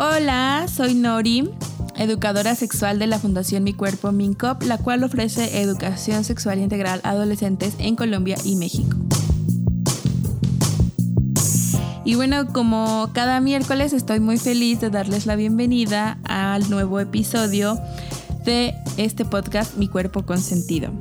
Hola, 0.00 0.66
soy 0.72 0.94
Nori, 0.94 1.50
educadora 1.96 2.54
sexual 2.54 3.00
de 3.00 3.08
la 3.08 3.18
Fundación 3.18 3.64
Mi 3.64 3.72
Cuerpo 3.72 4.12
Mincop, 4.12 4.62
la 4.62 4.78
cual 4.78 5.02
ofrece 5.02 5.60
educación 5.60 6.22
sexual 6.22 6.60
integral 6.60 7.00
a 7.02 7.10
adolescentes 7.10 7.74
en 7.80 7.96
Colombia 7.96 8.36
y 8.44 8.54
México. 8.54 8.96
Y 12.04 12.14
bueno, 12.14 12.46
como 12.52 13.10
cada 13.12 13.40
miércoles 13.40 13.92
estoy 13.92 14.20
muy 14.20 14.38
feliz 14.38 14.80
de 14.80 14.90
darles 14.90 15.26
la 15.26 15.34
bienvenida 15.34 16.20
al 16.22 16.70
nuevo 16.70 17.00
episodio 17.00 17.76
de 18.44 18.76
este 18.98 19.24
podcast 19.24 19.78
Mi 19.78 19.88
Cuerpo 19.88 20.24
Consentido. 20.24 20.92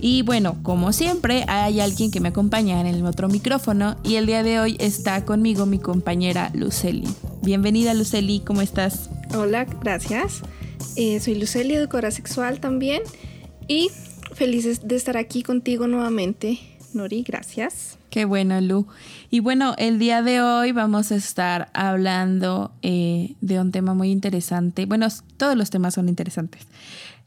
Y 0.00 0.22
bueno, 0.22 0.56
como 0.64 0.92
siempre, 0.92 1.44
hay 1.46 1.78
alguien 1.78 2.10
que 2.10 2.18
me 2.18 2.30
acompaña 2.30 2.80
en 2.80 2.88
el 2.88 3.06
otro 3.06 3.28
micrófono 3.28 3.94
y 4.02 4.16
el 4.16 4.26
día 4.26 4.42
de 4.42 4.58
hoy 4.58 4.76
está 4.80 5.24
conmigo 5.24 5.64
mi 5.64 5.78
compañera 5.78 6.50
Luceli. 6.54 7.06
Bienvenida 7.42 7.92
Luceli, 7.92 8.38
¿cómo 8.38 8.62
estás? 8.62 9.10
Hola, 9.34 9.64
gracias. 9.64 10.42
Eh, 10.94 11.18
soy 11.18 11.34
Luceli, 11.34 11.74
educadora 11.74 12.12
sexual 12.12 12.60
también 12.60 13.02
y 13.66 13.90
feliz 14.32 14.86
de 14.86 14.94
estar 14.94 15.16
aquí 15.16 15.42
contigo 15.42 15.88
nuevamente. 15.88 16.60
Nori, 16.94 17.24
gracias. 17.24 17.98
Qué 18.10 18.26
bueno, 18.26 18.60
Lu. 18.60 18.86
Y 19.28 19.40
bueno, 19.40 19.74
el 19.76 19.98
día 19.98 20.22
de 20.22 20.40
hoy 20.40 20.70
vamos 20.70 21.10
a 21.10 21.16
estar 21.16 21.68
hablando 21.74 22.70
eh, 22.82 23.34
de 23.40 23.58
un 23.58 23.72
tema 23.72 23.94
muy 23.94 24.12
interesante. 24.12 24.86
Bueno, 24.86 25.08
todos 25.36 25.56
los 25.56 25.70
temas 25.70 25.94
son 25.94 26.08
interesantes. 26.08 26.68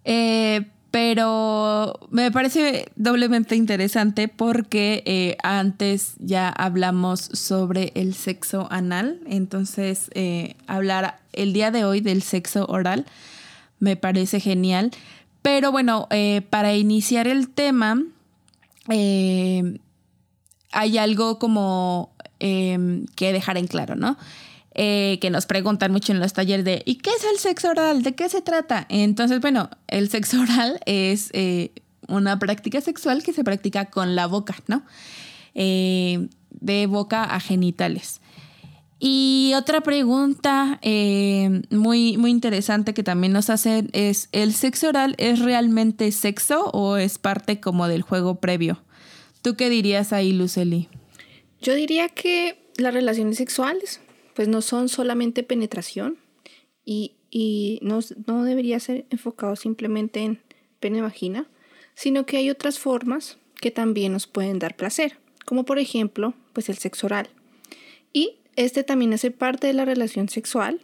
Eh, 0.05 0.66
pero 0.95 1.99
me 2.09 2.31
parece 2.31 2.90
doblemente 2.95 3.58
interesante 3.58 4.30
porque 4.30 5.04
eh, 5.05 5.35
antes 5.43 6.13
ya 6.20 6.48
hablamos 6.48 7.20
sobre 7.20 7.91
el 7.96 8.13
sexo 8.13 8.70
anal, 8.71 9.20
entonces 9.27 10.10
eh, 10.13 10.55
hablar 10.68 11.20
el 11.34 11.52
día 11.52 11.70
de 11.70 11.84
hoy 11.84 11.99
del 11.99 12.21
sexo 12.21 12.65
oral 12.68 13.05
me 13.77 13.98
parece 13.98 14.40
genial. 14.40 14.91
Pero 15.41 15.74
bueno, 15.74 16.07
eh, 16.12 16.43
para 16.49 16.74
iniciar 16.76 17.27
el 17.27 17.49
tema, 17.49 18.02
hay 18.87 19.77
algo 20.98 21.40
como 21.40 22.13
que 22.40 23.34
dejar 23.34 23.57
en 23.57 23.68
claro, 23.68 23.96
¿no? 23.98 24.15
Eh, 24.77 25.20
que 25.21 25.29
nos 25.29 25.45
preguntan 25.45 25.93
mucho 25.93 26.12
en 26.12 26.20
los 26.20 26.34
talleres 26.34 26.65
de 26.65 26.84
¿y 26.85 26.95
qué 26.95 27.09
es 27.12 27.23
el 27.23 27.40
sexo 27.40 27.70
oral? 27.70 28.04
¿De 28.04 28.13
qué 28.13 28.27
se 28.27 28.41
trata? 28.41 28.85
Entonces, 28.90 29.40
bueno, 29.40 29.70
el 29.87 30.09
sexo 30.09 30.41
oral 30.41 30.81
es 30.85 31.29
eh, 31.31 31.71
una 32.09 32.37
práctica 32.40 32.81
sexual 32.81 33.23
que 33.23 33.31
se 33.31 33.46
practica 33.46 33.85
con 33.85 34.15
la 34.15 34.27
boca, 34.27 34.53
¿no? 34.68 34.84
Eh, 35.53 36.27
de 36.49 36.87
boca 36.87 37.23
a 37.23 37.40
genitales. 37.40 38.20
Y 38.99 39.53
otra 39.55 39.79
pregunta 39.79 40.79
muy, 41.70 42.18
muy 42.18 42.31
interesante 42.31 42.93
que 42.93 43.03
también 43.03 43.31
nos 43.31 43.49
hacen 43.49 43.90
es, 43.93 44.27
¿el 44.34 44.53
sexo 44.53 44.90
oral 44.90 45.15
es 45.18 45.40
realmente 45.40 46.12
sexo 46.12 46.65
o 46.71 46.98
es 46.98 47.18
parte 47.18 47.62
como 47.62 47.87
del 47.87 48.01
juego 48.01 48.35
previo? 48.35 48.81
¿Tú 49.41 49.55
qué 49.55 49.70
dirías 49.70 50.12
ahí, 50.12 50.34
Luceli? 50.34 50.90
Yo 51.62 51.76
diría 51.76 52.09
que 52.09 52.57
las 52.77 52.93
relaciones 52.93 53.37
sexuales 53.37 53.99
pues 54.36 54.48
no 54.48 54.62
son 54.62 54.90
solamente 54.90 55.41
penetración 55.44 56.18
y, 56.84 57.14
no, 57.82 58.02
debería 58.44 58.80
ser 58.80 59.05
enfocado 59.10 59.55
simplemente 59.55 60.20
en 60.22 60.42
pene-vagina, 60.80 61.48
sino 61.96 62.26
que 62.26 62.38
hay 62.38 62.50
otras 62.50 62.77
formas 62.77 63.38
que 63.60 63.72
también 63.72 64.12
nos 64.14 64.28
pueden 64.28 64.59
dar 64.59 64.75
placer, 64.75 65.18
como 65.46 65.66
por 65.66 65.80
ejemplo, 65.80 66.34
pues 66.53 66.69
el 66.69 66.78
sexo 66.78 67.08
oral. 67.08 67.30
Y 68.14 68.36
este 68.56 68.84
también 68.84 69.14
hace 69.14 69.32
parte 69.32 69.68
de 69.68 69.74
la 69.74 69.86
relación 69.86 70.30
sexual, 70.30 70.82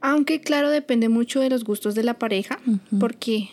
aunque 0.00 0.40
claro 0.40 0.70
depende 0.70 1.08
mucho 1.08 1.40
de 1.40 1.50
los 1.50 1.64
gustos 1.64 1.94
de 1.94 2.02
la 2.02 2.18
pareja, 2.18 2.60
porque 3.00 3.48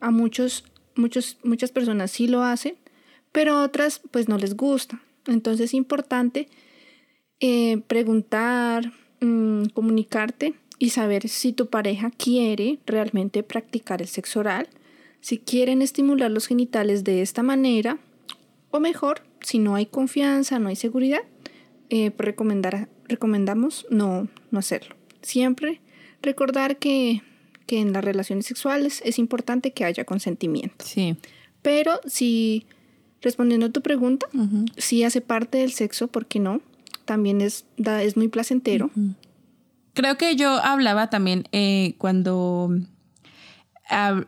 a 0.00 0.10
muchos, 0.10 0.64
muchos, 0.94 1.38
muchas 1.42 1.72
personas 1.72 2.10
sí 2.10 2.28
lo 2.28 2.42
hacen, 2.42 2.76
pero 3.32 3.56
a 3.56 3.62
otras 3.64 4.00
pues 4.10 4.28
no 4.28 4.38
les 4.38 4.56
gusta. 4.56 5.02
Entonces 5.26 5.66
es 5.66 5.74
importante 5.74 6.48
eh, 7.40 7.80
preguntar, 7.86 8.92
mm, 9.20 9.66
comunicarte 9.74 10.54
y 10.78 10.90
saber 10.90 11.28
si 11.28 11.52
tu 11.52 11.66
pareja 11.66 12.10
quiere 12.10 12.78
realmente 12.86 13.42
practicar 13.42 14.00
el 14.00 14.08
sexo 14.08 14.40
oral, 14.40 14.68
si 15.20 15.38
quieren 15.38 15.82
estimular 15.82 16.30
los 16.30 16.46
genitales 16.46 17.04
de 17.04 17.22
esta 17.22 17.42
manera, 17.42 17.98
o 18.70 18.80
mejor, 18.80 19.22
si 19.40 19.58
no 19.58 19.74
hay 19.74 19.86
confianza, 19.86 20.58
no 20.58 20.68
hay 20.68 20.76
seguridad, 20.76 21.22
eh, 21.90 22.10
pues 22.10 22.26
recomendar, 22.26 22.88
recomendamos 23.08 23.86
no, 23.90 24.28
no 24.50 24.58
hacerlo. 24.58 24.94
Siempre 25.22 25.80
recordar 26.22 26.78
que, 26.78 27.22
que 27.66 27.80
en 27.80 27.92
las 27.92 28.04
relaciones 28.04 28.46
sexuales 28.46 29.00
es 29.04 29.18
importante 29.18 29.72
que 29.72 29.84
haya 29.84 30.04
consentimiento. 30.04 30.84
Sí. 30.84 31.16
Pero 31.62 32.00
si, 32.06 32.66
respondiendo 33.20 33.66
a 33.66 33.70
tu 33.70 33.82
pregunta, 33.82 34.26
si 34.76 35.02
hace 35.04 35.20
parte 35.20 35.58
del 35.58 35.72
sexo, 35.72 36.08
¿por 36.08 36.26
qué 36.26 36.38
no? 36.40 36.60
También 37.08 37.40
es, 37.40 37.64
es 37.78 38.18
muy 38.18 38.28
placentero. 38.28 38.90
Creo 39.94 40.18
que 40.18 40.36
yo 40.36 40.50
hablaba 40.62 41.08
también 41.08 41.48
eh, 41.52 41.94
cuando 41.96 42.70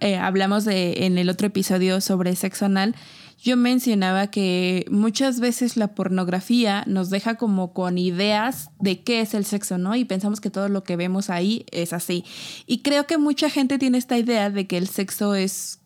eh, 0.00 0.16
hablamos 0.16 0.64
de, 0.64 1.04
en 1.04 1.18
el 1.18 1.28
otro 1.28 1.46
episodio 1.46 2.00
sobre 2.00 2.34
sexo 2.36 2.64
anal, 2.64 2.96
yo 3.38 3.58
mencionaba 3.58 4.28
que 4.28 4.86
muchas 4.90 5.40
veces 5.40 5.76
la 5.76 5.94
pornografía 5.94 6.84
nos 6.86 7.10
deja 7.10 7.34
como 7.34 7.74
con 7.74 7.98
ideas 7.98 8.70
de 8.78 9.02
qué 9.02 9.20
es 9.20 9.34
el 9.34 9.44
sexo, 9.44 9.76
¿no? 9.76 9.94
Y 9.94 10.06
pensamos 10.06 10.40
que 10.40 10.50
todo 10.50 10.70
lo 10.70 10.82
que 10.82 10.96
vemos 10.96 11.28
ahí 11.28 11.66
es 11.72 11.92
así. 11.92 12.24
Y 12.66 12.78
creo 12.78 13.06
que 13.06 13.18
mucha 13.18 13.50
gente 13.50 13.78
tiene 13.78 13.98
esta 13.98 14.16
idea 14.16 14.48
de 14.48 14.66
que 14.66 14.78
el 14.78 14.88
sexo 14.88 15.34
es 15.34 15.80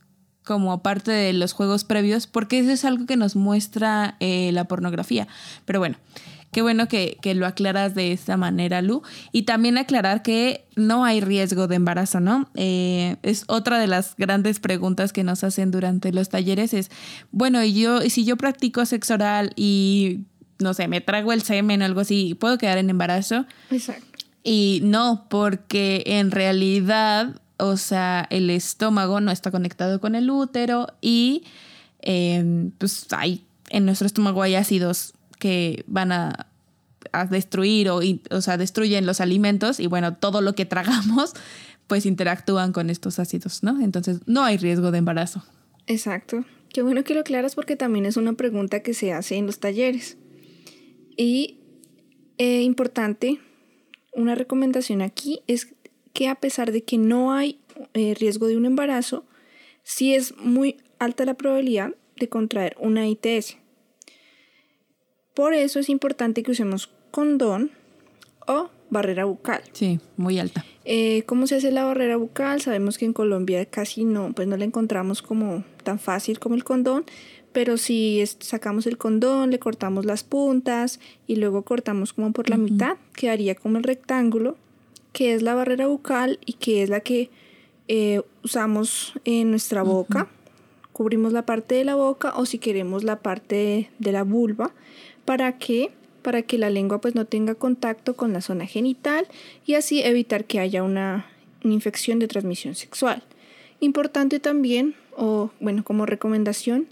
como 0.44 0.82
parte 0.82 1.10
de 1.10 1.32
los 1.32 1.54
juegos 1.54 1.84
previos, 1.84 2.28
porque 2.28 2.60
eso 2.60 2.70
es 2.70 2.84
algo 2.84 3.06
que 3.06 3.16
nos 3.16 3.34
muestra 3.34 4.16
eh, 4.20 4.50
la 4.52 4.64
pornografía. 4.64 5.26
Pero 5.64 5.80
bueno, 5.80 5.96
Qué 6.54 6.62
bueno 6.62 6.86
que, 6.86 7.18
lo 7.34 7.46
aclaras 7.48 7.96
de 7.96 8.12
esta 8.12 8.36
manera, 8.36 8.80
Lu. 8.80 9.02
Y 9.32 9.42
también 9.42 9.76
aclarar 9.76 10.22
que 10.22 10.64
no 10.76 11.04
hay 11.04 11.20
riesgo 11.20 11.66
de 11.66 11.74
embarazo, 11.74 12.20
¿no? 12.20 12.48
Eh, 12.54 13.16
es 13.24 13.42
otra 13.48 13.80
de 13.80 13.88
las 13.88 14.14
grandes 14.16 14.60
preguntas 14.60 15.12
que 15.12 15.24
nos 15.24 15.42
hacen 15.42 15.72
durante 15.72 16.12
los 16.12 16.28
talleres 16.28 16.72
es, 16.72 16.92
bueno, 17.32 17.64
y 17.64 17.74
yo, 17.74 18.02
si 18.02 18.24
yo 18.24 18.36
practico 18.36 18.86
sexo 18.86 19.14
oral 19.14 19.52
y, 19.56 20.20
no 20.60 20.74
sé, 20.74 20.86
me 20.86 21.00
trago 21.00 21.32
el 21.32 21.42
semen 21.42 21.82
o 21.82 21.86
algo 21.86 22.02
así, 22.02 22.36
¿puedo 22.36 22.56
quedar 22.56 22.78
en 22.78 22.88
embarazo? 22.88 23.46
Exacto. 23.72 24.06
Y 24.44 24.78
no, 24.84 25.26
porque 25.28 26.04
en 26.06 26.30
realidad, 26.30 27.40
o 27.56 27.76
sea, 27.76 28.28
el 28.30 28.48
estómago 28.48 29.20
no 29.20 29.32
está 29.32 29.50
conectado 29.50 30.00
con 30.00 30.14
el 30.14 30.30
útero 30.30 30.86
y 31.00 31.42
eh, 32.00 32.70
pues 32.78 33.08
hay, 33.10 33.44
en 33.70 33.86
nuestro 33.86 34.06
estómago 34.06 34.40
hay 34.40 34.54
ácidos 34.54 35.14
que 35.44 35.84
van 35.86 36.10
a, 36.10 36.46
destruir 37.28 37.90
o, 37.90 38.00
o 38.30 38.40
sea, 38.40 38.56
destruyen 38.56 39.04
los 39.04 39.20
alimentos 39.20 39.78
y 39.78 39.86
bueno, 39.88 40.16
todo 40.16 40.40
lo 40.40 40.54
que 40.54 40.64
tragamos 40.74 41.34
pues 41.86 42.06
interactúan 42.06 42.72
con 42.72 42.88
estos 42.88 43.18
ácidos, 43.18 43.62
¿no? 43.62 43.78
Entonces 43.82 44.20
no 44.24 44.42
hay 44.42 44.56
riesgo 44.56 44.90
de 44.90 44.96
embarazo. 44.96 45.44
Exacto. 45.86 46.46
Qué 46.72 46.80
bueno 46.80 47.04
que 47.04 47.12
lo 47.12 47.20
aclaras 47.20 47.56
porque 47.56 47.76
también 47.76 48.06
es 48.06 48.16
una 48.16 48.32
pregunta 48.32 48.80
que 48.80 48.94
se 48.94 49.12
hace 49.12 49.36
en 49.36 49.44
los 49.44 49.58
talleres. 49.58 50.16
Y 51.14 51.58
eh, 52.38 52.62
importante, 52.62 53.38
una 54.14 54.34
recomendación 54.34 55.02
aquí 55.02 55.40
es 55.46 55.74
que 56.14 56.28
a 56.28 56.36
pesar 56.36 56.72
de 56.72 56.84
que 56.84 56.96
no 56.96 57.34
hay 57.34 57.60
eh, 57.92 58.14
riesgo 58.18 58.46
de 58.46 58.56
un 58.56 58.64
embarazo, 58.64 59.26
sí 59.82 60.14
es 60.14 60.34
muy 60.38 60.78
alta 60.98 61.26
la 61.26 61.34
probabilidad 61.34 61.94
de 62.16 62.30
contraer 62.30 62.76
una 62.80 63.06
ITS. 63.06 63.58
Por 65.34 65.52
eso 65.52 65.80
es 65.80 65.88
importante 65.88 66.42
que 66.42 66.52
usemos 66.52 66.90
condón 67.10 67.72
o 68.46 68.70
barrera 68.90 69.24
bucal. 69.24 69.62
Sí, 69.72 69.98
muy 70.16 70.38
alta. 70.38 70.64
Eh, 70.84 71.24
¿Cómo 71.26 71.46
se 71.46 71.56
hace 71.56 71.72
la 71.72 71.84
barrera 71.84 72.16
bucal? 72.16 72.60
Sabemos 72.60 72.98
que 72.98 73.04
en 73.04 73.12
Colombia 73.12 73.66
casi 73.66 74.04
no, 74.04 74.32
pues 74.32 74.46
no 74.46 74.56
la 74.56 74.64
encontramos 74.64 75.22
como 75.22 75.64
tan 75.82 75.98
fácil 75.98 76.38
como 76.38 76.54
el 76.54 76.62
condón, 76.62 77.04
pero 77.52 77.76
si 77.76 78.22
sacamos 78.40 78.86
el 78.86 78.98
condón, 78.98 79.50
le 79.50 79.58
cortamos 79.58 80.04
las 80.04 80.24
puntas 80.24 81.00
y 81.26 81.36
luego 81.36 81.62
cortamos 81.62 82.12
como 82.12 82.32
por 82.32 82.50
la 82.50 82.56
mitad, 82.56 82.96
quedaría 83.14 83.54
como 83.54 83.78
el 83.78 83.84
rectángulo, 83.84 84.56
que 85.12 85.34
es 85.34 85.42
la 85.42 85.54
barrera 85.54 85.86
bucal 85.86 86.38
y 86.44 86.54
que 86.54 86.82
es 86.82 86.90
la 86.90 87.00
que 87.00 87.30
eh, 87.88 88.22
usamos 88.42 89.14
en 89.24 89.50
nuestra 89.50 89.82
boca. 89.82 90.28
Cubrimos 90.92 91.32
la 91.32 91.44
parte 91.44 91.74
de 91.74 91.84
la 91.84 91.96
boca 91.96 92.34
o 92.36 92.46
si 92.46 92.58
queremos 92.58 93.02
la 93.02 93.20
parte 93.20 93.90
de 93.98 94.12
la 94.12 94.22
vulva 94.22 94.72
¿Para 95.24 95.58
qué? 95.58 95.90
Para 96.22 96.42
que 96.42 96.58
la 96.58 96.70
lengua 96.70 97.00
pues 97.00 97.14
no 97.14 97.24
tenga 97.24 97.54
contacto 97.54 98.14
con 98.14 98.32
la 98.32 98.40
zona 98.40 98.66
genital 98.66 99.26
y 99.66 99.74
así 99.74 100.02
evitar 100.02 100.44
que 100.44 100.60
haya 100.60 100.82
una, 100.82 101.26
infección 101.62 102.18
de 102.18 102.28
transmisión 102.28 102.74
sexual. 102.74 103.22
Importante 103.80 104.38
también, 104.38 104.94
o 105.16 105.50
bueno, 105.60 105.82
como 105.82 106.04
recomendación, 106.04 106.88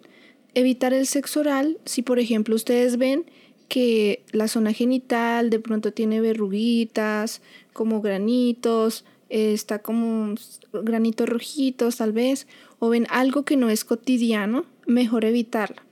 evitar 0.55 0.95
el 0.95 1.07
sexo 1.07 1.41
oral 1.41 1.79
si 1.85 2.01
por 2.01 2.19
ejemplo 2.19 2.55
ustedes 2.55 2.97
ven 2.97 3.27
que 3.69 4.23
la 4.33 4.49
zona 4.49 4.73
genital 4.73 5.51
de 5.51 5.59
pronto 5.59 5.93
tiene 5.93 6.21
verruguitas, 6.21 7.43
como 7.73 8.01
granitos, 8.01 9.05
está 9.29 9.81
como 9.81 10.35
granitos 10.73 11.29
rojitos 11.29 11.97
tal 11.97 12.13
vez, 12.13 12.47
o 12.79 12.89
ven 12.89 13.07
algo 13.11 13.45
que 13.45 13.57
no 13.57 13.71
es 13.71 13.85
cotidiano, 13.85 14.67
mejor 14.87 15.25
evitarlo. 15.25 15.83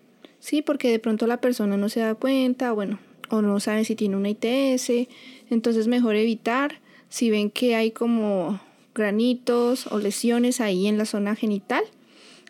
Sí, 0.41 0.63
porque 0.63 0.91
de 0.91 0.99
pronto 0.99 1.27
la 1.27 1.41
persona 1.41 1.77
no 1.77 1.89
se 1.89 2.01
da 2.01 2.15
cuenta, 2.15 2.73
bueno, 2.73 2.99
o 3.29 3.43
no 3.43 3.61
sabe 3.61 3.85
si 3.85 3.95
tiene 3.95 4.17
una 4.17 4.31
ITS, 4.31 5.09
entonces 5.51 5.87
mejor 5.87 6.17
evitar. 6.17 6.81
Si 7.09 7.31
ven 7.31 7.51
que 7.51 7.77
hay 7.77 7.91
como 7.91 8.61
granitos 8.95 9.87
o 9.89 9.99
lesiones 9.99 10.61
ahí 10.61 10.87
en 10.87 10.99
la 10.99 11.05
zona 11.05 11.35
genital, 11.35 11.83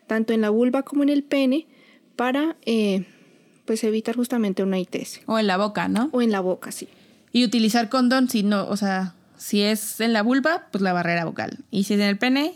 tanto 0.07 0.33
en 0.33 0.41
la 0.41 0.51
vulva 0.51 0.83
como 0.83 1.03
en 1.03 1.09
el 1.09 1.23
pene, 1.23 1.67
para 2.17 2.57
eh, 2.67 3.07
pues 3.65 3.85
evitar 3.85 4.17
justamente 4.17 4.63
una 4.63 4.79
ITS. 4.79 5.23
O 5.27 5.39
en 5.39 5.47
la 5.47 5.57
boca, 5.57 5.89
¿no? 5.89 6.11
O 6.13 6.23
en 6.23 6.31
la 6.31 6.41
boca, 6.41 6.73
sí. 6.73 6.89
Y 7.33 7.45
utilizar 7.45 7.89
condón 7.89 8.29
si 8.29 8.43
no, 8.43 8.67
o 8.69 8.77
sea, 8.77 9.15
si 9.37 9.63
es 9.63 10.01
en 10.01 10.13
la 10.13 10.23
vulva, 10.23 10.67
pues 10.71 10.83
la 10.83 10.93
barrera 10.93 11.25
vocal. 11.25 11.59
Y 11.71 11.85
si 11.85 11.95
es 11.95 12.01
en 12.01 12.07
el 12.07 12.19
pene, 12.19 12.55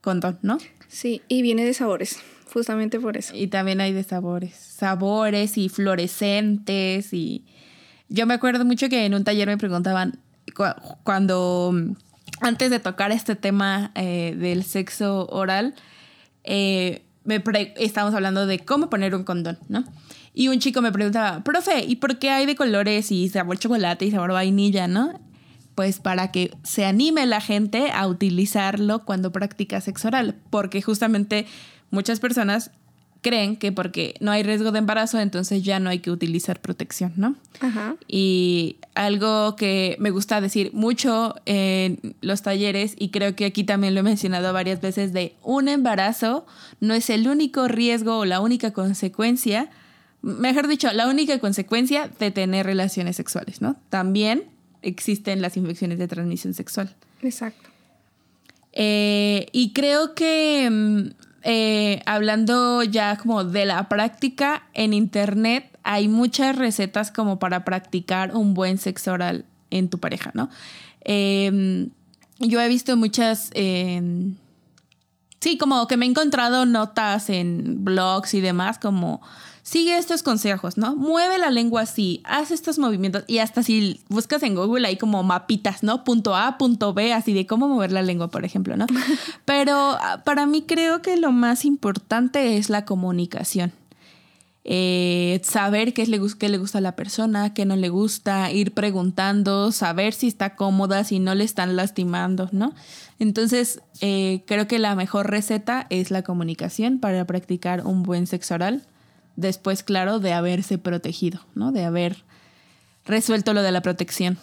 condón, 0.00 0.38
¿no? 0.42 0.58
Sí, 0.88 1.22
y 1.28 1.42
viene 1.42 1.64
de 1.64 1.74
sabores, 1.74 2.20
justamente 2.52 3.00
por 3.00 3.16
eso. 3.16 3.34
Y 3.36 3.48
también 3.48 3.80
hay 3.80 3.92
de 3.92 4.02
sabores. 4.02 4.54
Sabores 4.54 5.58
y 5.58 5.68
fluorescentes 5.68 7.12
y... 7.12 7.44
Yo 8.08 8.26
me 8.26 8.34
acuerdo 8.34 8.64
mucho 8.64 8.88
que 8.88 9.06
en 9.06 9.14
un 9.14 9.22
taller 9.22 9.46
me 9.46 9.56
preguntaban 9.56 10.18
cuando 11.04 11.72
antes 12.40 12.70
de 12.70 12.80
tocar 12.80 13.12
este 13.12 13.36
tema 13.36 13.92
eh, 13.94 14.34
del 14.36 14.64
sexo 14.64 15.26
oral, 15.26 15.74
eh, 16.44 17.04
me 17.24 17.42
estábamos 17.76 18.14
hablando 18.14 18.46
de 18.46 18.58
cómo 18.60 18.90
poner 18.90 19.14
un 19.14 19.24
condón, 19.24 19.58
¿no? 19.68 19.84
Y 20.32 20.48
un 20.48 20.58
chico 20.58 20.80
me 20.80 20.92
preguntaba, 20.92 21.42
profe, 21.42 21.84
¿y 21.84 21.96
por 21.96 22.18
qué 22.18 22.30
hay 22.30 22.46
de 22.46 22.56
colores 22.56 23.10
y 23.10 23.28
sabor 23.28 23.58
chocolate 23.58 24.06
y 24.06 24.10
sabor 24.10 24.32
vainilla, 24.32 24.88
no? 24.88 25.20
Pues 25.74 25.98
para 25.98 26.30
que 26.30 26.52
se 26.62 26.84
anime 26.84 27.26
la 27.26 27.40
gente 27.40 27.90
a 27.92 28.06
utilizarlo 28.06 29.04
cuando 29.04 29.32
practica 29.32 29.80
sexo 29.80 30.08
oral, 30.08 30.36
porque 30.50 30.82
justamente 30.82 31.46
muchas 31.90 32.20
personas 32.20 32.70
creen 33.22 33.56
que 33.56 33.72
porque 33.72 34.14
no 34.20 34.30
hay 34.30 34.42
riesgo 34.42 34.72
de 34.72 34.78
embarazo, 34.78 35.20
entonces 35.20 35.62
ya 35.62 35.78
no 35.78 35.90
hay 35.90 35.98
que 35.98 36.10
utilizar 36.10 36.60
protección, 36.60 37.12
¿no? 37.16 37.36
Ajá. 37.60 37.96
Y 38.08 38.76
algo 38.94 39.56
que 39.56 39.96
me 39.98 40.10
gusta 40.10 40.40
decir 40.40 40.70
mucho 40.72 41.34
en 41.44 42.14
los 42.22 42.42
talleres, 42.42 42.94
y 42.98 43.10
creo 43.10 43.36
que 43.36 43.44
aquí 43.44 43.64
también 43.64 43.94
lo 43.94 44.00
he 44.00 44.04
mencionado 44.04 44.52
varias 44.52 44.80
veces, 44.80 45.12
de 45.12 45.34
un 45.42 45.68
embarazo 45.68 46.46
no 46.80 46.94
es 46.94 47.10
el 47.10 47.28
único 47.28 47.68
riesgo 47.68 48.18
o 48.18 48.24
la 48.24 48.40
única 48.40 48.72
consecuencia, 48.72 49.70
mejor 50.22 50.66
dicho, 50.66 50.90
la 50.92 51.08
única 51.08 51.38
consecuencia 51.38 52.10
de 52.18 52.30
tener 52.30 52.66
relaciones 52.66 53.16
sexuales, 53.16 53.60
¿no? 53.60 53.76
También 53.90 54.44
existen 54.82 55.42
las 55.42 55.56
infecciones 55.56 55.98
de 55.98 56.08
transmisión 56.08 56.54
sexual. 56.54 56.94
Exacto. 57.22 57.68
Eh, 58.72 59.46
y 59.52 59.72
creo 59.72 60.14
que 60.14 60.68
mm, 60.70 61.29
eh, 61.42 62.02
hablando 62.06 62.82
ya 62.82 63.16
como 63.16 63.44
de 63.44 63.64
la 63.66 63.88
práctica, 63.88 64.64
en 64.74 64.92
internet 64.92 65.78
hay 65.82 66.08
muchas 66.08 66.56
recetas 66.56 67.10
como 67.10 67.38
para 67.38 67.64
practicar 67.64 68.36
un 68.36 68.54
buen 68.54 68.78
sexo 68.78 69.12
oral 69.12 69.46
en 69.70 69.88
tu 69.88 69.98
pareja, 69.98 70.30
¿no? 70.34 70.50
Em, 71.00 71.90
yo 72.38 72.60
he 72.60 72.68
visto 72.68 72.96
muchas... 72.96 73.50
Em, 73.54 74.36
sí, 75.40 75.56
como 75.56 75.86
que 75.86 75.96
me 75.96 76.06
he 76.06 76.08
encontrado 76.08 76.66
notas 76.66 77.30
en 77.30 77.84
blogs 77.84 78.34
y 78.34 78.40
demás 78.40 78.78
como 78.78 79.22
sigue 79.70 79.96
estos 79.96 80.24
consejos, 80.24 80.76
¿no? 80.76 80.96
Mueve 80.96 81.38
la 81.38 81.48
lengua 81.48 81.82
así, 81.82 82.22
haz 82.24 82.50
estos 82.50 82.80
movimientos 82.80 83.22
y 83.28 83.38
hasta 83.38 83.62
si 83.62 84.00
buscas 84.08 84.42
en 84.42 84.56
Google 84.56 84.88
hay 84.88 84.96
como 84.96 85.22
mapitas, 85.22 85.84
¿no? 85.84 86.02
Punto 86.02 86.34
A, 86.34 86.58
punto 86.58 86.92
B, 86.92 87.12
así 87.12 87.32
de 87.32 87.46
cómo 87.46 87.68
mover 87.68 87.92
la 87.92 88.02
lengua, 88.02 88.26
por 88.26 88.44
ejemplo, 88.44 88.76
¿no? 88.76 88.86
Pero 89.44 89.76
ah, 89.76 90.22
para 90.24 90.44
mí 90.46 90.62
creo 90.62 91.02
que 91.02 91.16
lo 91.16 91.30
más 91.30 91.64
importante 91.64 92.56
es 92.56 92.68
la 92.68 92.84
comunicación. 92.84 93.72
Eh, 94.64 95.40
saber 95.44 95.94
qué 95.94 96.04
le, 96.04 96.20
qué 96.36 96.48
le 96.48 96.58
gusta 96.58 96.78
a 96.78 96.80
la 96.80 96.96
persona, 96.96 97.54
qué 97.54 97.64
no 97.64 97.76
le 97.76 97.90
gusta, 97.90 98.50
ir 98.50 98.74
preguntando, 98.74 99.70
saber 99.70 100.14
si 100.14 100.26
está 100.26 100.56
cómoda, 100.56 101.04
si 101.04 101.20
no 101.20 101.36
le 101.36 101.44
están 101.44 101.76
lastimando, 101.76 102.48
¿no? 102.50 102.74
Entonces, 103.20 103.80
eh, 104.00 104.42
creo 104.48 104.66
que 104.66 104.80
la 104.80 104.96
mejor 104.96 105.30
receta 105.30 105.86
es 105.90 106.10
la 106.10 106.22
comunicación 106.22 106.98
para 106.98 107.24
practicar 107.24 107.86
un 107.86 108.02
buen 108.02 108.26
sexo 108.26 108.54
oral 108.54 108.82
después, 109.36 109.82
claro, 109.82 110.18
de 110.18 110.32
haberse 110.32 110.78
protegido, 110.78 111.46
¿no? 111.54 111.72
De 111.72 111.84
haber 111.84 112.24
resuelto 113.04 113.54
lo 113.54 113.62
de 113.62 113.72
la 113.72 113.82
protección. 113.82 114.38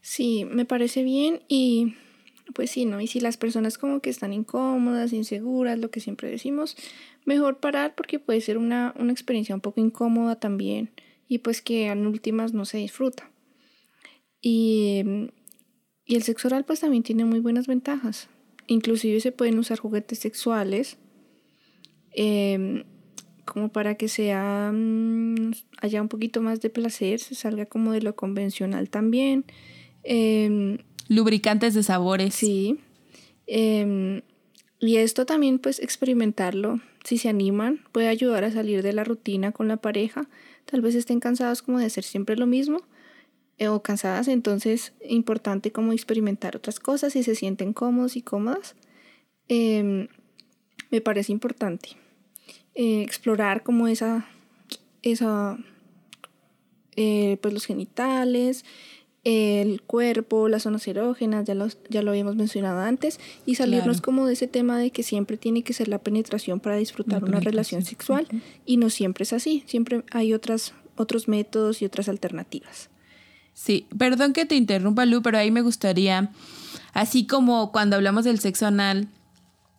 Sí, 0.00 0.44
me 0.44 0.64
parece 0.64 1.02
bien 1.02 1.42
y 1.48 1.94
pues 2.54 2.70
sí, 2.70 2.84
¿no? 2.84 3.00
Y 3.00 3.06
si 3.06 3.20
las 3.20 3.36
personas 3.36 3.78
como 3.78 4.00
que 4.00 4.10
están 4.10 4.32
incómodas, 4.32 5.12
inseguras, 5.12 5.78
lo 5.78 5.90
que 5.90 6.00
siempre 6.00 6.30
decimos, 6.30 6.76
mejor 7.24 7.58
parar 7.58 7.94
porque 7.94 8.18
puede 8.18 8.40
ser 8.40 8.58
una, 8.58 8.94
una 8.98 9.12
experiencia 9.12 9.54
un 9.54 9.60
poco 9.60 9.80
incómoda 9.80 10.36
también 10.36 10.90
y 11.28 11.38
pues 11.38 11.60
que 11.60 11.88
en 11.88 12.06
últimas 12.06 12.54
no 12.54 12.64
se 12.64 12.78
disfruta. 12.78 13.30
Y, 14.40 15.02
y 16.06 16.14
el 16.14 16.22
sexo 16.22 16.48
oral 16.48 16.64
pues 16.64 16.80
también 16.80 17.02
tiene 17.02 17.24
muy 17.24 17.40
buenas 17.40 17.66
ventajas. 17.66 18.28
Inclusive 18.66 19.20
se 19.20 19.32
pueden 19.32 19.58
usar 19.58 19.78
juguetes 19.78 20.18
sexuales. 20.18 20.98
Eh, 22.12 22.84
como 23.52 23.70
para 23.70 23.96
que 23.96 24.08
sea 24.08 24.70
mm, 24.72 25.52
haya 25.80 26.02
un 26.02 26.08
poquito 26.08 26.40
más 26.40 26.60
de 26.60 26.70
placer, 26.70 27.20
se 27.20 27.34
salga 27.34 27.66
como 27.66 27.92
de 27.92 28.02
lo 28.02 28.14
convencional 28.14 28.90
también. 28.90 29.44
Em, 30.04 30.78
Lubricantes 31.08 31.74
de 31.74 31.82
sabores. 31.82 32.34
Sí. 32.34 32.78
Em, 33.46 34.22
y 34.78 34.96
esto 34.96 35.26
también, 35.26 35.58
pues, 35.58 35.80
experimentarlo, 35.80 36.80
si 37.04 37.18
se 37.18 37.28
animan, 37.28 37.80
puede 37.92 38.08
ayudar 38.08 38.44
a 38.44 38.52
salir 38.52 38.82
de 38.82 38.92
la 38.92 39.04
rutina 39.04 39.52
con 39.52 39.68
la 39.68 39.78
pareja. 39.78 40.28
Tal 40.66 40.82
vez 40.82 40.94
estén 40.94 41.20
cansados 41.20 41.62
como 41.62 41.78
de 41.78 41.86
hacer 41.86 42.04
siempre 42.04 42.36
lo 42.36 42.46
mismo 42.46 42.82
eh, 43.56 43.68
o 43.68 43.82
cansadas, 43.82 44.28
entonces 44.28 44.92
importante 45.02 45.72
como 45.72 45.92
experimentar 45.92 46.56
otras 46.56 46.78
cosas 46.78 47.14
si 47.14 47.22
se 47.22 47.34
sienten 47.34 47.72
cómodos 47.72 48.16
y 48.16 48.22
cómodas. 48.22 48.76
Em, 49.48 50.08
me 50.90 51.00
parece 51.00 51.32
importante. 51.32 51.96
Eh, 52.80 53.02
explorar 53.02 53.64
como 53.64 53.88
esa, 53.88 54.24
esa 55.02 55.58
eh, 56.94 57.36
pues 57.42 57.52
los 57.52 57.66
genitales, 57.66 58.64
el 59.24 59.82
cuerpo, 59.82 60.48
las 60.48 60.62
zonas 60.62 60.86
erógenas, 60.86 61.44
ya, 61.44 61.56
los, 61.56 61.78
ya 61.90 62.02
lo 62.02 62.12
habíamos 62.12 62.36
mencionado 62.36 62.78
antes, 62.78 63.18
y 63.44 63.56
salirnos 63.56 64.00
como 64.00 64.26
de 64.26 64.34
ese 64.34 64.46
tema 64.46 64.78
de 64.78 64.92
que 64.92 65.02
siempre 65.02 65.36
tiene 65.36 65.64
que 65.64 65.72
ser 65.72 65.88
la 65.88 65.98
penetración 65.98 66.60
para 66.60 66.76
disfrutar 66.76 67.24
una 67.24 67.40
relación 67.40 67.82
sexual, 67.82 68.28
y 68.64 68.76
no 68.76 68.90
siempre 68.90 69.24
es 69.24 69.32
así, 69.32 69.64
siempre 69.66 70.04
hay 70.12 70.32
otras, 70.32 70.72
otros 70.94 71.26
métodos 71.26 71.82
y 71.82 71.84
otras 71.84 72.08
alternativas. 72.08 72.90
Sí, 73.54 73.88
perdón 73.98 74.32
que 74.32 74.46
te 74.46 74.54
interrumpa, 74.54 75.04
Lu, 75.04 75.20
pero 75.20 75.36
ahí 75.38 75.50
me 75.50 75.62
gustaría, 75.62 76.30
así 76.92 77.26
como 77.26 77.72
cuando 77.72 77.96
hablamos 77.96 78.24
del 78.24 78.38
sexo 78.38 78.66
anal, 78.66 79.08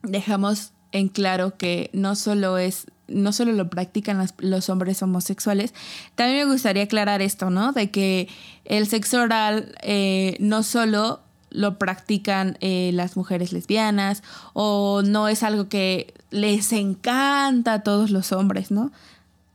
dejamos 0.03 0.73
en 0.91 1.09
claro 1.09 1.57
que 1.57 1.89
no 1.93 2.15
solo 2.15 2.57
es 2.57 2.87
no 3.07 3.33
solo 3.33 3.53
lo 3.53 3.69
practican 3.71 4.27
los 4.37 4.69
hombres 4.69 5.01
homosexuales, 5.01 5.73
también 6.13 6.45
me 6.45 6.53
gustaría 6.53 6.83
aclarar 6.83 7.23
esto, 7.23 7.49
¿no? 7.49 7.71
De 7.71 7.89
que 7.89 8.27
el 8.65 8.87
sexo 8.87 9.21
oral 9.21 9.75
eh, 9.81 10.37
no 10.39 10.61
solo 10.61 11.21
lo 11.49 11.79
practican 11.79 12.57
eh, 12.61 12.91
las 12.93 13.17
mujeres 13.17 13.51
lesbianas 13.51 14.21
o 14.53 15.01
no 15.03 15.27
es 15.27 15.41
algo 15.41 15.67
que 15.69 16.13
les 16.29 16.71
encanta 16.71 17.73
a 17.73 17.83
todos 17.83 18.11
los 18.11 18.31
hombres, 18.31 18.69
¿no? 18.69 18.91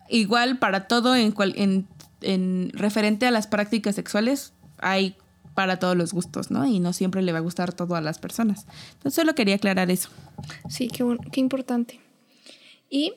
Igual 0.08 0.58
para 0.58 0.88
todo 0.88 1.14
en, 1.14 1.32
en, 1.54 1.86
en 2.20 2.70
referente 2.74 3.26
a 3.26 3.30
las 3.30 3.46
prácticas 3.46 3.94
sexuales 3.94 4.52
hay 4.78 5.16
para 5.54 5.78
todos 5.78 5.96
los 5.96 6.12
gustos, 6.12 6.50
¿no? 6.50 6.66
Y 6.66 6.80
no 6.80 6.92
siempre 6.92 7.22
le 7.22 7.32
va 7.32 7.38
a 7.38 7.42
gustar 7.42 7.72
todo 7.72 7.94
a 7.94 8.00
las 8.00 8.18
personas. 8.18 8.66
Entonces 8.94 9.14
solo 9.14 9.34
quería 9.34 9.54
aclarar 9.54 9.90
eso. 9.90 10.10
Sí, 10.68 10.88
qué, 10.88 11.04
qué 11.32 11.40
importante. 11.40 12.00
Y 12.90 13.14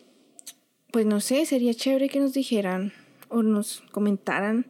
pues 0.92 1.06
no 1.06 1.20
sé, 1.20 1.46
sería 1.46 1.74
chévere 1.74 2.10
que 2.10 2.20
nos 2.20 2.34
dijeran 2.34 2.94
o 3.30 3.44
nos 3.44 3.84
comentaran, 3.92 4.66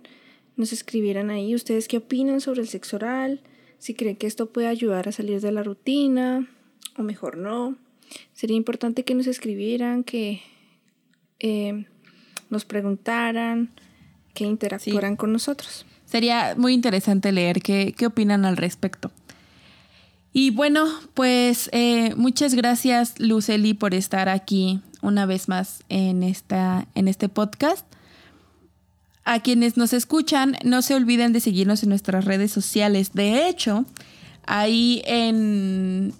nos 0.55 0.73
escribieran 0.73 1.29
ahí 1.29 1.53
ustedes 1.53 1.87
qué 1.87 1.97
opinan 1.97 2.41
sobre 2.41 2.61
el 2.61 2.67
sexo 2.67 2.95
oral, 2.95 3.41
si 3.77 3.93
creen 3.93 4.15
que 4.15 4.27
esto 4.27 4.51
puede 4.51 4.67
ayudar 4.67 5.07
a 5.07 5.11
salir 5.11 5.39
de 5.39 5.51
la 5.51 5.63
rutina 5.63 6.49
o 6.97 7.03
mejor 7.03 7.37
no. 7.37 7.77
Sería 8.33 8.55
importante 8.55 9.03
que 9.03 9.13
nos 9.13 9.27
escribieran, 9.27 10.03
que 10.03 10.41
eh, 11.39 11.85
nos 12.49 12.65
preguntaran, 12.65 13.71
que 14.33 14.45
interactuaran 14.45 15.15
con 15.15 15.33
nosotros. 15.33 15.85
Sería 16.07 16.55
muy 16.57 16.73
interesante 16.73 17.31
leer 17.31 17.61
qué, 17.61 17.93
qué 17.95 18.07
opinan 18.07 18.45
al 18.45 18.57
respecto. 18.57 19.11
Y 20.33 20.51
bueno, 20.51 20.85
pues 21.13 21.69
eh, 21.73 22.13
muchas 22.15 22.53
gracias 22.53 23.19
Luceli 23.19 23.73
por 23.73 23.93
estar 23.93 24.29
aquí 24.29 24.81
una 25.01 25.25
vez 25.25 25.47
más 25.47 25.83
en, 25.89 26.23
esta, 26.23 26.87
en 26.95 27.07
este 27.07 27.27
podcast. 27.27 27.85
a 29.25 29.39
quienes 29.41 29.75
nos 29.75 29.91
escuchan, 29.93 30.55
no 30.63 30.81
se 30.81 30.95
olviden 30.95 31.33
de 31.33 31.41
seguirnos 31.41 31.83
en 31.83 31.89
nuestras 31.89 32.23
redes 32.23 32.51
sociales. 32.51 33.11
De 33.13 33.49
hecho, 33.49 33.85
ahí 34.45 35.01
en, 35.05 36.13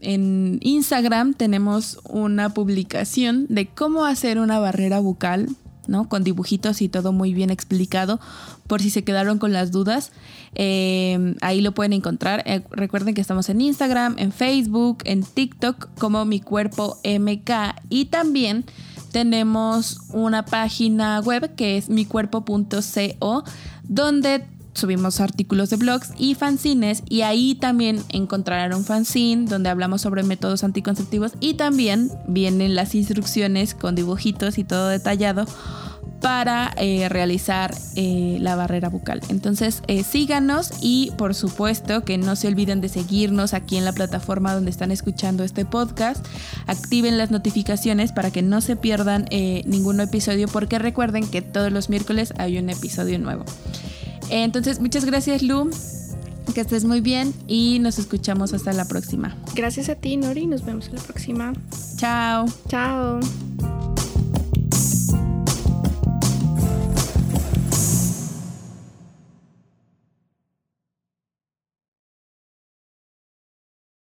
en 0.00 0.60
Instagram 0.62 1.34
tenemos 1.34 1.98
una 2.04 2.54
publicación 2.54 3.46
de 3.48 3.66
cómo 3.66 4.06
hacer 4.06 4.38
una 4.38 4.58
barrera 4.58 5.00
bucal, 5.00 5.48
¿no? 5.88 6.08
Con 6.08 6.24
dibujitos 6.24 6.82
y 6.82 6.88
todo 6.88 7.12
muy 7.12 7.34
bien 7.34 7.50
explicado, 7.50 8.20
por 8.66 8.82
si 8.82 8.90
se 8.90 9.04
quedaron 9.04 9.38
con 9.38 9.52
las 9.52 9.70
dudas. 9.70 10.12
Eh, 10.54 11.34
ahí 11.40 11.60
lo 11.60 11.72
pueden 11.72 11.92
encontrar. 11.92 12.42
Eh, 12.46 12.62
recuerden 12.70 13.14
que 13.14 13.20
estamos 13.20 13.48
en 13.48 13.60
Instagram, 13.60 14.16
en 14.18 14.32
Facebook, 14.32 14.98
en 15.04 15.22
TikTok 15.22 15.88
como 15.98 16.24
Mi 16.24 16.40
Cuerpo 16.40 16.98
MK 17.04 17.76
y 17.88 18.06
también 18.06 18.64
tenemos 19.12 20.00
una 20.12 20.44
página 20.44 21.20
web 21.20 21.54
que 21.54 21.76
es 21.76 21.88
micuerpo.co 21.88 23.44
donde 23.84 24.44
subimos 24.74 25.20
artículos 25.20 25.70
de 25.70 25.76
blogs 25.76 26.12
y 26.18 26.34
fanzines 26.34 27.02
y 27.08 27.22
ahí 27.22 27.54
también 27.54 28.02
encontrarán 28.10 28.74
un 28.74 28.84
fanzine 28.84 29.46
donde 29.46 29.70
hablamos 29.70 30.02
sobre 30.02 30.22
métodos 30.22 30.64
anticonceptivos 30.64 31.32
y 31.40 31.54
también 31.54 32.10
vienen 32.26 32.74
las 32.74 32.94
instrucciones 32.94 33.74
con 33.74 33.94
dibujitos 33.94 34.58
y 34.58 34.64
todo 34.64 34.88
detallado 34.88 35.46
para 36.24 36.72
eh, 36.78 37.10
realizar 37.10 37.74
eh, 37.96 38.38
la 38.40 38.56
barrera 38.56 38.88
bucal. 38.88 39.20
Entonces 39.28 39.82
eh, 39.88 40.02
síganos 40.04 40.70
y 40.80 41.12
por 41.18 41.34
supuesto 41.34 42.02
que 42.02 42.16
no 42.16 42.34
se 42.34 42.48
olviden 42.48 42.80
de 42.80 42.88
seguirnos 42.88 43.52
aquí 43.52 43.76
en 43.76 43.84
la 43.84 43.92
plataforma 43.92 44.54
donde 44.54 44.70
están 44.70 44.90
escuchando 44.90 45.44
este 45.44 45.66
podcast. 45.66 46.24
Activen 46.66 47.18
las 47.18 47.30
notificaciones 47.30 48.12
para 48.12 48.30
que 48.30 48.40
no 48.40 48.62
se 48.62 48.74
pierdan 48.74 49.26
ningún 49.66 50.00
episodio 50.00 50.48
porque 50.48 50.78
recuerden 50.78 51.28
que 51.28 51.42
todos 51.42 51.70
los 51.70 51.90
miércoles 51.90 52.32
hay 52.38 52.56
un 52.56 52.70
episodio 52.70 53.18
nuevo. 53.18 53.44
Entonces 54.30 54.80
muchas 54.80 55.04
gracias 55.04 55.42
Lu. 55.42 55.70
Que 56.54 56.60
estés 56.60 56.84
muy 56.84 57.00
bien 57.00 57.34
y 57.48 57.78
nos 57.80 57.98
escuchamos 57.98 58.52
hasta 58.52 58.72
la 58.72 58.84
próxima. 58.84 59.36
Gracias 59.56 59.88
a 59.88 59.96
ti, 59.96 60.16
Nori. 60.16 60.46
Nos 60.46 60.64
vemos 60.64 60.86
en 60.88 60.96
la 60.96 61.02
próxima. 61.02 61.52
Chao. 61.96 62.46
Chao. 62.68 63.18